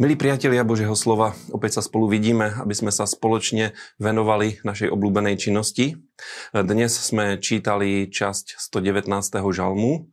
Milí 0.00 0.16
priatelia 0.16 0.64
Božieho 0.64 0.96
slova, 0.96 1.36
opäť 1.52 1.76
sa 1.76 1.84
spolu 1.84 2.08
vidíme, 2.08 2.56
aby 2.56 2.72
sme 2.72 2.88
sa 2.88 3.04
spoločne 3.04 3.76
venovali 4.00 4.56
našej 4.64 4.88
obľúbenej 4.88 5.36
činnosti. 5.36 6.00
Dnes 6.56 6.96
sme 6.96 7.36
čítali 7.36 8.08
časť 8.08 8.56
119. 8.56 9.12
žalmu, 9.52 10.08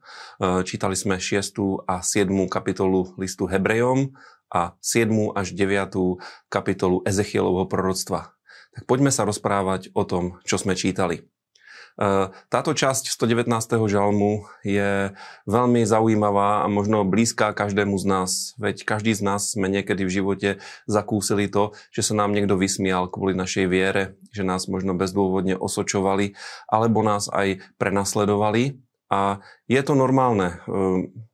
čítali 0.67 0.91
sme 0.91 1.23
6. 1.23 1.87
a 1.87 2.03
7. 2.03 2.27
kapitolu 2.51 3.15
listu 3.15 3.47
Hebrejom 3.47 4.11
a 4.51 4.75
7. 4.83 5.07
až 5.31 5.55
9. 5.55 5.87
kapitolu 6.51 7.07
Ezechielovho 7.07 7.71
proroctva. 7.71 8.35
Tak 8.75 8.83
poďme 8.91 9.15
sa 9.15 9.23
rozprávať 9.23 9.95
o 9.95 10.03
tom, 10.03 10.43
čo 10.43 10.59
sme 10.59 10.75
čítali. 10.75 11.31
Táto 12.53 12.77
časť 12.77 13.09
119. 13.09 13.49
žalmu 13.89 14.45
je 14.61 15.17
veľmi 15.49 15.81
zaujímavá 15.81 16.61
a 16.61 16.69
možno 16.69 17.01
blízka 17.01 17.57
každému 17.57 17.97
z 17.97 18.05
nás. 18.05 18.31
Veď 18.61 18.85
každý 18.85 19.17
z 19.17 19.25
nás 19.25 19.57
sme 19.57 19.65
niekedy 19.65 20.05
v 20.05 20.13
živote 20.13 20.49
zakúsili 20.85 21.49
to, 21.49 21.73
že 21.89 22.05
sa 22.05 22.13
nám 22.13 22.37
niekto 22.37 22.53
vysmial 22.53 23.09
kvôli 23.09 23.33
našej 23.33 23.65
viere, 23.65 24.21
že 24.29 24.45
nás 24.45 24.69
možno 24.69 24.93
bezdôvodne 24.93 25.57
osočovali, 25.57 26.37
alebo 26.69 27.01
nás 27.01 27.33
aj 27.33 27.65
prenasledovali. 27.81 28.77
A 29.07 29.39
je 29.65 29.81
to 29.81 29.95
normálne. 29.95 30.61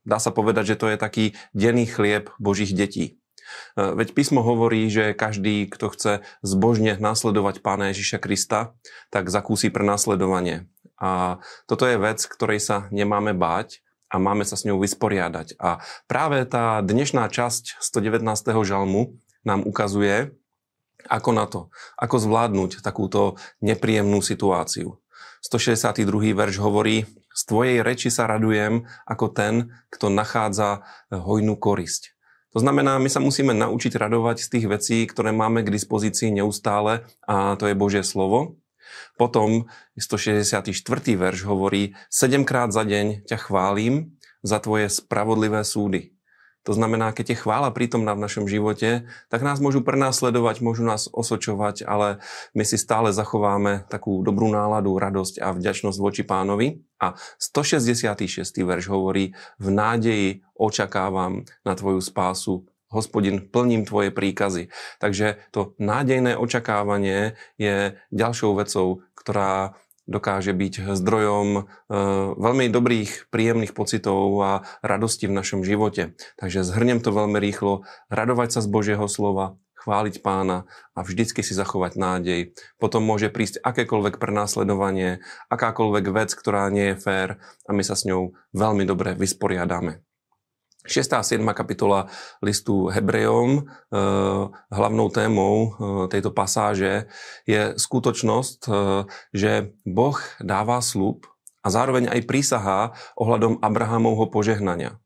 Dá 0.06 0.22
sa 0.22 0.32
povedať, 0.32 0.72
že 0.72 0.78
to 0.80 0.86
je 0.88 0.96
taký 0.96 1.24
denný 1.52 1.90
chlieb 1.90 2.30
Božích 2.40 2.72
detí. 2.72 3.18
Eh, 3.76 3.94
veď 3.94 4.14
písmo 4.14 4.40
hovorí, 4.42 4.86
že 4.90 5.16
každý, 5.16 5.66
kto 5.66 5.86
chce 5.92 6.12
zbožne 6.44 6.96
nasledovať 6.98 7.60
Pána 7.64 7.90
Ježiša 7.90 8.18
Krista, 8.22 8.76
tak 9.10 9.30
zakúsi 9.32 9.70
prenasledovanie. 9.70 10.70
A 10.98 11.42
toto 11.66 11.84
je 11.84 11.98
vec, 11.98 12.22
ktorej 12.22 12.62
sa 12.62 12.86
nemáme 12.94 13.34
báť 13.34 13.82
a 14.14 14.22
máme 14.22 14.46
sa 14.46 14.54
s 14.54 14.62
ňou 14.62 14.78
vysporiadať. 14.78 15.58
A 15.58 15.82
práve 16.06 16.46
tá 16.46 16.78
dnešná 16.80 17.26
časť 17.26 17.82
119. 17.82 18.22
žalmu 18.62 19.18
nám 19.42 19.66
ukazuje, 19.66 20.32
ako 21.10 21.30
na 21.34 21.44
to, 21.44 21.68
ako 21.98 22.16
zvládnuť 22.16 22.80
takúto 22.80 23.36
nepríjemnú 23.60 24.24
situáciu. 24.24 25.02
162. 25.44 26.32
verš 26.32 26.56
hovorí, 26.56 27.04
z 27.34 27.42
tvojej 27.44 27.82
reči 27.84 28.08
sa 28.08 28.24
radujem 28.24 28.88
ako 29.04 29.26
ten, 29.28 29.74
kto 29.92 30.08
nachádza 30.08 30.86
hojnú 31.10 31.58
korisť. 31.58 32.13
To 32.54 32.62
znamená, 32.62 33.02
my 33.02 33.10
sa 33.10 33.18
musíme 33.18 33.50
naučiť 33.50 33.98
radovať 33.98 34.46
z 34.46 34.48
tých 34.54 34.66
vecí, 34.70 34.96
ktoré 35.10 35.34
máme 35.34 35.66
k 35.66 35.74
dispozícii 35.74 36.30
neustále 36.30 37.02
a 37.26 37.58
to 37.58 37.66
je 37.66 37.74
Božie 37.74 38.06
slovo. 38.06 38.62
Potom 39.18 39.66
164. 39.98 40.62
verš 41.18 41.50
hovorí, 41.50 41.98
sedemkrát 42.06 42.70
za 42.70 42.86
deň 42.86 43.26
ťa 43.26 43.38
chválim 43.42 44.14
za 44.46 44.62
tvoje 44.62 44.86
spravodlivé 44.86 45.66
súdy. 45.66 46.13
To 46.64 46.72
znamená, 46.72 47.12
keď 47.12 47.36
je 47.36 47.40
chvála 47.44 47.68
prítomná 47.70 48.16
v 48.16 48.24
našom 48.24 48.48
živote, 48.48 49.04
tak 49.28 49.44
nás 49.44 49.60
môžu 49.60 49.84
prenásledovať, 49.84 50.64
môžu 50.64 50.84
nás 50.84 51.12
osočovať, 51.12 51.84
ale 51.84 52.24
my 52.56 52.64
si 52.64 52.80
stále 52.80 53.12
zachováme 53.12 53.84
takú 53.92 54.24
dobrú 54.24 54.48
náladu, 54.48 54.96
radosť 54.96 55.44
a 55.44 55.52
vďačnosť 55.52 55.98
voči 56.00 56.24
pánovi. 56.24 56.80
A 57.04 57.20
166. 57.36 58.64
verš 58.64 58.88
hovorí, 58.88 59.36
v 59.60 59.68
nádeji 59.68 60.28
očakávam 60.56 61.44
na 61.68 61.76
tvoju 61.76 62.00
spásu, 62.00 62.64
hospodin, 62.88 63.44
plním 63.50 63.84
tvoje 63.84 64.14
príkazy. 64.14 64.70
Takže 65.02 65.42
to 65.50 65.74
nádejné 65.76 66.38
očakávanie 66.38 67.34
je 67.58 67.98
ďalšou 68.14 68.54
vecou, 68.56 69.02
ktorá 69.18 69.74
dokáže 70.04 70.52
byť 70.52 70.92
zdrojom 70.92 71.48
e, 71.56 71.62
veľmi 72.36 72.68
dobrých, 72.68 73.32
príjemných 73.32 73.72
pocitov 73.72 74.36
a 74.40 74.52
radosti 74.84 75.28
v 75.28 75.36
našom 75.36 75.64
živote. 75.64 76.16
Takže 76.36 76.64
zhrnem 76.64 77.00
to 77.00 77.10
veľmi 77.12 77.40
rýchlo. 77.40 77.88
Radovať 78.12 78.58
sa 78.58 78.60
z 78.60 78.68
Božieho 78.68 79.06
slova, 79.08 79.56
chváliť 79.84 80.24
pána 80.24 80.64
a 80.96 81.04
vždycky 81.04 81.44
si 81.44 81.52
zachovať 81.52 82.00
nádej. 82.00 82.40
Potom 82.80 83.04
môže 83.04 83.28
prísť 83.28 83.60
akékoľvek 83.60 84.16
prenásledovanie, 84.16 85.20
akákoľvek 85.52 86.04
vec, 86.12 86.30
ktorá 86.32 86.68
nie 86.72 86.96
je 86.96 87.00
fér 87.00 87.28
a 87.68 87.70
my 87.76 87.84
sa 87.84 87.92
s 87.92 88.08
ňou 88.08 88.32
veľmi 88.56 88.88
dobre 88.88 89.12
vysporiadame. 89.12 90.00
6. 90.84 91.16
a 91.16 91.24
7. 91.24 91.40
kapitola 91.56 92.12
listu 92.44 92.92
Hebrejom, 92.92 93.64
eh, 93.64 93.64
hlavnou 94.68 95.08
témou 95.08 95.54
eh, 95.56 95.68
tejto 96.12 96.28
pasáže 96.28 97.08
je 97.48 97.72
skutočnosť, 97.80 98.58
eh, 98.68 98.74
že 99.32 99.52
Boh 99.88 100.20
dáva 100.44 100.84
slub 100.84 101.24
a 101.64 101.72
zároveň 101.72 102.12
aj 102.12 102.28
prísahá 102.28 102.92
ohľadom 103.16 103.64
Abrahamovho 103.64 104.28
požehnania. 104.28 105.00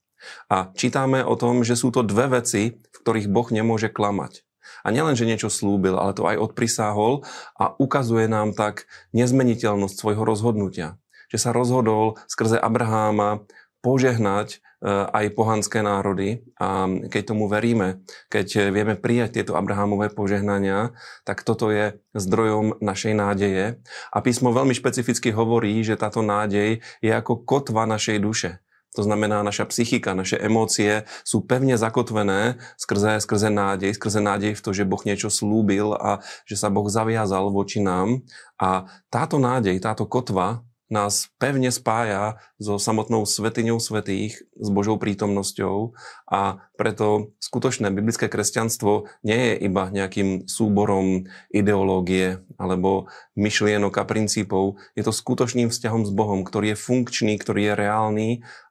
A 0.50 0.74
čítame 0.74 1.22
o 1.22 1.38
tom, 1.38 1.62
že 1.62 1.78
sú 1.78 1.94
to 1.94 2.02
dve 2.02 2.42
veci, 2.42 2.82
v 2.82 2.96
ktorých 3.06 3.30
Boh 3.30 3.46
nemôže 3.54 3.86
klamať. 3.86 4.42
A 4.82 4.90
nielen, 4.90 5.14
že 5.14 5.30
niečo 5.30 5.46
slúbil, 5.46 5.94
ale 5.94 6.10
to 6.10 6.26
aj 6.26 6.42
odprisáhol 6.42 7.22
a 7.54 7.78
ukazuje 7.78 8.26
nám 8.26 8.50
tak 8.50 8.90
nezmeniteľnosť 9.14 9.94
svojho 9.94 10.26
rozhodnutia. 10.26 10.98
Že 11.30 11.38
sa 11.38 11.50
rozhodol 11.54 12.18
skrze 12.26 12.58
Abraháma 12.58 13.46
požehnať 13.78 14.58
Eh, 14.58 14.67
aj 14.86 15.34
pohanské 15.34 15.82
národy. 15.82 16.46
A 16.58 16.86
keď 17.10 17.34
tomu 17.34 17.50
veríme, 17.50 18.02
keď 18.30 18.70
vieme 18.70 18.94
prijať 18.94 19.42
tieto 19.42 19.58
Abrahamové 19.58 20.10
požehnania, 20.14 20.94
tak 21.26 21.42
toto 21.42 21.74
je 21.74 21.98
zdrojom 22.14 22.78
našej 22.78 23.14
nádeje. 23.14 23.82
A 24.14 24.18
písmo 24.22 24.54
veľmi 24.54 24.74
špecificky 24.74 25.34
hovorí, 25.34 25.82
že 25.82 25.98
táto 25.98 26.22
nádej 26.22 26.82
je 27.02 27.10
ako 27.10 27.42
kotva 27.42 27.90
našej 27.90 28.18
duše. 28.22 28.62
To 28.96 29.04
znamená, 29.04 29.44
naša 29.44 29.68
psychika, 29.68 30.16
naše 30.16 30.40
emócie 30.40 31.04
sú 31.20 31.44
pevne 31.44 31.76
zakotvené 31.76 32.56
skrze, 32.80 33.20
skrze 33.20 33.52
nádej, 33.52 33.94
skrze 33.94 34.18
nádej 34.24 34.56
v 34.56 34.62
to, 34.64 34.70
že 34.72 34.88
Boh 34.88 34.98
niečo 35.04 35.28
slúbil 35.28 35.92
a 35.92 36.24
že 36.48 36.56
sa 36.56 36.72
Boh 36.72 36.88
zaviazal 36.88 37.52
voči 37.52 37.84
nám. 37.84 38.24
A 38.56 38.88
táto 39.12 39.36
nádej, 39.36 39.76
táto 39.78 40.08
kotva 40.08 40.64
nás 40.88 41.28
pevne 41.36 41.68
spája 41.68 42.40
so 42.56 42.80
samotnou 42.80 43.28
svetiňou 43.28 43.76
svetých, 43.76 44.40
s 44.56 44.68
Božou 44.72 44.96
prítomnosťou 44.96 45.92
a 46.28 46.64
preto 46.80 47.36
skutočné 47.38 47.92
biblické 47.92 48.26
kresťanstvo 48.26 49.06
nie 49.22 49.52
je 49.52 49.54
iba 49.68 49.92
nejakým 49.92 50.48
súborom 50.48 51.28
ideológie 51.52 52.40
alebo 52.56 53.12
myšlienok 53.36 53.94
a 54.00 54.04
princípov. 54.08 54.80
Je 54.96 55.04
to 55.04 55.12
skutočným 55.14 55.68
vzťahom 55.68 56.08
s 56.08 56.12
Bohom, 56.12 56.42
ktorý 56.42 56.74
je 56.74 56.82
funkčný, 56.82 57.36
ktorý 57.36 57.72
je 57.72 57.78
reálny 57.78 58.28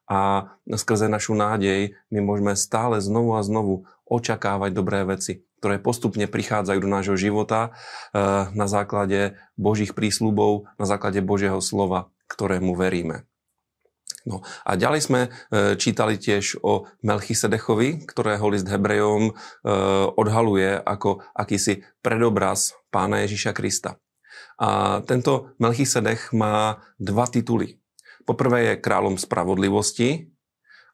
a 0.09 0.51
skrze 0.67 1.07
našu 1.07 1.37
nádej 1.37 1.95
my 2.11 2.19
môžeme 2.23 2.53
stále 2.55 2.97
znovu 2.99 3.35
a 3.37 3.45
znovu 3.45 3.87
očakávať 4.07 4.71
dobré 4.71 5.03
veci 5.03 5.46
ktoré 5.57 5.81
postupne 5.81 6.29
prichádzajú 6.29 6.79
do 6.81 6.89
nášho 6.89 7.17
života 7.17 7.73
eh, 8.13 8.49
na 8.53 8.65
základe 8.69 9.35
Božích 9.57 9.97
prísľubov, 9.97 10.69
na 10.77 10.85
základe 10.85 11.19
Božieho 11.25 11.59
slova, 11.59 12.13
ktorému 12.29 12.77
veríme. 12.77 13.25
No 14.27 14.43
a 14.67 14.75
ďalej 14.75 15.01
sme 15.01 15.21
eh, 15.27 15.29
čítali 15.79 16.19
tiež 16.19 16.59
o 16.61 16.85
Melchisedechovi, 17.01 18.05
ktorého 18.05 18.45
list 18.51 18.67
Hebrejom 18.67 19.31
eh, 19.31 19.33
odhaluje 20.13 20.77
ako 20.77 21.23
akýsi 21.33 21.87
predobraz 22.03 22.75
pána 22.91 23.23
Ježiša 23.25 23.51
Krista. 23.55 23.97
A 24.57 25.01
tento 25.05 25.53
Melchisedech 25.61 26.33
má 26.33 26.81
dva 26.97 27.25
tituly. 27.29 27.77
Poprvé 28.27 28.75
je 28.75 28.81
kráľom 28.83 29.15
spravodlivosti, 29.15 30.33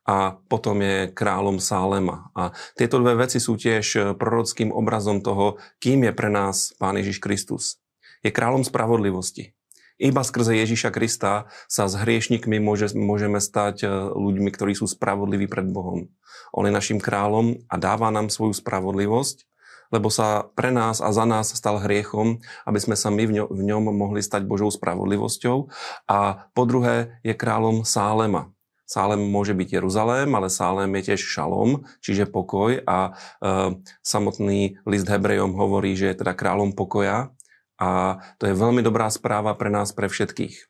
a 0.03 0.35
potom 0.51 0.83
je 0.83 1.11
kráľom 1.11 1.63
Sálema. 1.63 2.27
A 2.35 2.51
tieto 2.75 2.99
dve 2.99 3.15
veci 3.15 3.39
sú 3.39 3.55
tiež 3.55 3.85
e, 3.95 3.99
prorockým 4.13 4.69
obrazom 4.75 5.23
toho, 5.23 5.59
kým 5.79 6.03
je 6.07 6.11
pre 6.11 6.27
nás 6.27 6.75
Pán 6.75 6.99
Ježiš 6.99 7.23
Kristus. 7.23 7.79
Je 8.19 8.31
kráľom 8.31 8.67
spravodlivosti. 8.67 9.55
Iba 10.01 10.25
skrze 10.25 10.59
Ježiša 10.59 10.91
Krista 10.91 11.47
sa 11.71 11.87
s 11.87 11.95
hriešnikmi 11.95 12.59
môže, 12.59 12.91
môžeme 12.91 13.39
stať 13.39 13.85
e, 13.85 13.87
ľuďmi, 14.11 14.49
ktorí 14.51 14.75
sú 14.75 14.91
spravodliví 14.91 15.47
pred 15.47 15.71
Bohom. 15.71 16.11
On 16.51 16.67
je 16.67 16.73
našim 16.75 16.99
kráľom 16.99 17.63
a 17.71 17.75
dáva 17.79 18.11
nám 18.11 18.27
svoju 18.27 18.51
spravodlivosť, 18.59 19.47
lebo 19.93 20.09
sa 20.09 20.49
pre 20.57 20.73
nás 20.73 20.99
a 20.99 21.13
za 21.13 21.23
nás 21.23 21.53
stal 21.53 21.77
hriechom, 21.77 22.41
aby 22.65 22.79
sme 22.81 22.97
sa 22.97 23.13
my 23.13 23.23
v 23.29 23.61
ňom, 23.63 23.93
mohli 23.93 24.25
stať 24.25 24.49
Božou 24.49 24.73
spravodlivosťou. 24.73 25.69
A 26.09 26.49
po 26.51 26.63
druhé 26.65 27.21
je 27.21 27.37
kráľom 27.37 27.85
Sálema. 27.85 28.49
Sálem 28.83 29.31
môže 29.31 29.55
byť 29.55 29.79
Jeruzalém, 29.79 30.29
ale 30.35 30.51
Sálem 30.51 30.91
je 30.99 31.13
tiež 31.13 31.21
šalom, 31.23 31.87
čiže 32.03 32.27
pokoj 32.27 32.83
a 32.83 32.97
e, 33.09 33.79
samotný 34.03 34.83
list 34.83 35.07
Hebrejom 35.07 35.55
hovorí, 35.55 35.95
že 35.95 36.11
je 36.11 36.19
teda 36.19 36.35
kráľom 36.35 36.75
pokoja 36.75 37.31
a 37.79 38.21
to 38.37 38.47
je 38.47 38.53
veľmi 38.53 38.83
dobrá 38.83 39.07
správa 39.07 39.55
pre 39.55 39.71
nás, 39.71 39.95
pre 39.95 40.11
všetkých. 40.11 40.69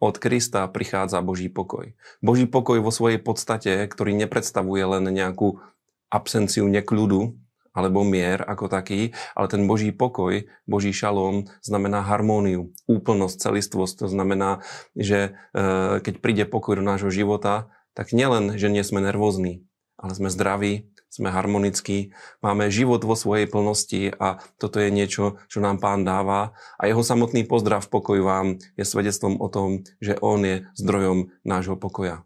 Od 0.00 0.16
Krista 0.16 0.64
prichádza 0.70 1.20
Boží 1.20 1.52
pokoj. 1.52 1.92
Boží 2.24 2.48
pokoj 2.48 2.80
vo 2.80 2.88
svojej 2.88 3.20
podstate, 3.20 3.84
ktorý 3.84 4.16
nepredstavuje 4.16 4.80
len 4.96 5.04
nejakú 5.12 5.60
absenciu 6.08 6.64
nekľudu, 6.66 7.36
alebo 7.70 8.02
mier 8.02 8.42
ako 8.42 8.66
taký, 8.66 9.14
ale 9.34 9.46
ten 9.46 9.64
Boží 9.66 9.94
pokoj, 9.94 10.46
Boží 10.66 10.90
šalom 10.90 11.46
znamená 11.62 12.02
harmóniu, 12.02 12.74
úplnosť, 12.90 13.50
celistvosť. 13.50 14.06
To 14.06 14.08
znamená, 14.10 14.62
že 14.98 15.38
e, 15.54 16.00
keď 16.02 16.14
príde 16.18 16.44
pokoj 16.50 16.78
do 16.78 16.84
nášho 16.84 17.14
života, 17.14 17.70
tak 17.94 18.10
nielen, 18.14 18.58
že 18.58 18.70
nie 18.70 18.82
sme 18.82 19.02
nervózni, 19.02 19.66
ale 19.98 20.12
sme 20.14 20.30
zdraví, 20.30 20.90
sme 21.10 21.26
harmonickí, 21.34 22.14
máme 22.38 22.70
život 22.70 23.02
vo 23.02 23.18
svojej 23.18 23.50
plnosti 23.50 24.14
a 24.14 24.38
toto 24.62 24.78
je 24.78 24.94
niečo, 24.94 25.42
čo 25.50 25.58
nám 25.58 25.82
pán 25.82 26.06
dáva 26.06 26.54
a 26.78 26.86
jeho 26.86 27.02
samotný 27.02 27.50
pozdrav 27.50 27.82
v 27.82 27.90
pokoju 27.90 28.22
vám 28.22 28.46
je 28.78 28.84
svedectvom 28.86 29.42
o 29.42 29.50
tom, 29.50 29.82
že 29.98 30.14
on 30.22 30.46
je 30.46 30.70
zdrojom 30.78 31.34
nášho 31.42 31.74
pokoja. 31.74 32.22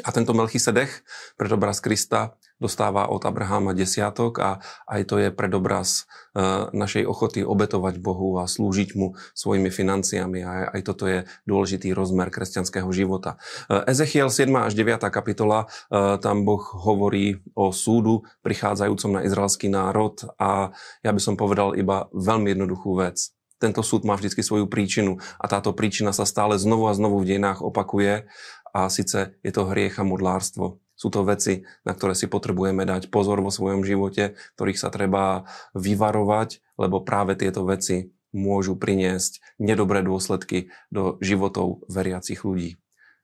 A 0.00 0.08
tento 0.08 0.32
Melchisedech, 0.32 1.04
predobraz 1.36 1.84
Krista, 1.84 2.40
dostáva 2.62 3.10
od 3.10 3.26
Abraháma 3.26 3.74
desiatok 3.74 4.38
a 4.38 4.62
aj 4.86 5.02
to 5.10 5.18
je 5.18 5.34
predobraz 5.34 6.06
e, 6.38 6.70
našej 6.70 7.02
ochoty 7.02 7.42
obetovať 7.42 7.98
Bohu 7.98 8.38
a 8.38 8.46
slúžiť 8.46 8.94
mu 8.94 9.18
svojimi 9.34 9.74
financiami. 9.74 10.46
A 10.46 10.70
aj 10.70 10.80
toto 10.86 11.10
je 11.10 11.26
dôležitý 11.50 11.90
rozmer 11.90 12.30
kresťanského 12.30 12.86
života. 12.94 13.42
E, 13.66 13.90
Ezechiel 13.90 14.30
7. 14.30 14.46
až 14.54 14.78
9. 14.78 15.02
kapitola, 15.10 15.66
e, 15.90 16.22
tam 16.22 16.46
Boh 16.46 16.62
hovorí 16.62 17.42
o 17.58 17.74
súdu 17.74 18.22
prichádzajúcom 18.46 19.18
na 19.18 19.20
izraelský 19.26 19.66
národ 19.66 20.22
a 20.38 20.70
ja 21.02 21.10
by 21.10 21.18
som 21.18 21.34
povedal 21.34 21.74
iba 21.74 22.06
veľmi 22.14 22.54
jednoduchú 22.54 22.94
vec 23.02 23.34
tento 23.62 23.86
súd 23.86 24.02
má 24.02 24.18
vždy 24.18 24.42
svoju 24.42 24.66
príčinu 24.66 25.22
a 25.38 25.46
táto 25.46 25.70
príčina 25.70 26.10
sa 26.10 26.26
stále 26.26 26.58
znovu 26.58 26.90
a 26.90 26.98
znovu 26.98 27.22
v 27.22 27.30
dejinách 27.30 27.62
opakuje 27.62 28.26
a 28.74 28.90
síce 28.90 29.38
je 29.38 29.52
to 29.54 29.68
hriech 29.68 30.00
a 30.00 30.04
modlárstvo. 30.04 30.82
Sú 31.02 31.10
to 31.10 31.26
veci, 31.26 31.66
na 31.82 31.98
ktoré 31.98 32.14
si 32.14 32.30
potrebujeme 32.30 32.86
dať 32.86 33.10
pozor 33.10 33.42
vo 33.42 33.50
svojom 33.50 33.82
živote, 33.82 34.38
ktorých 34.54 34.78
sa 34.78 34.86
treba 34.94 35.50
vyvarovať, 35.74 36.62
lebo 36.78 37.02
práve 37.02 37.34
tieto 37.34 37.66
veci 37.66 38.14
môžu 38.30 38.78
priniesť 38.78 39.42
nedobré 39.58 40.06
dôsledky 40.06 40.70
do 40.94 41.18
životov 41.18 41.82
veriacich 41.90 42.46
ľudí. 42.46 42.78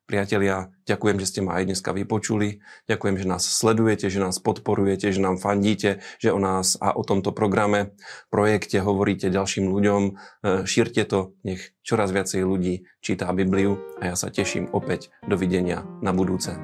Priatelia, 0.08 0.72
ďakujem, 0.88 1.20
že 1.20 1.28
ste 1.28 1.40
ma 1.44 1.60
aj 1.60 1.68
dneska 1.68 1.92
vypočuli. 1.92 2.64
Ďakujem, 2.88 3.16
že 3.20 3.28
nás 3.28 3.44
sledujete, 3.44 4.08
že 4.08 4.24
nás 4.24 4.40
podporujete, 4.40 5.12
že 5.12 5.20
nám 5.20 5.36
fandíte, 5.36 6.00
že 6.16 6.32
o 6.32 6.40
nás 6.40 6.80
a 6.80 6.96
o 6.96 7.04
tomto 7.04 7.30
programe, 7.36 7.92
projekte 8.32 8.80
hovoríte 8.80 9.28
ďalším 9.28 9.68
ľuďom. 9.68 10.02
E, 10.08 10.12
šírte 10.64 11.04
to, 11.04 11.36
nech 11.44 11.76
čoraz 11.84 12.08
viacej 12.08 12.40
ľudí 12.40 12.88
čítá 13.04 13.28
Bibliu 13.36 13.76
a 14.00 14.08
ja 14.08 14.16
sa 14.16 14.32
teším 14.32 14.72
opäť. 14.72 15.12
Dovidenia 15.28 15.84
na 16.00 16.16
budúce. 16.16 16.56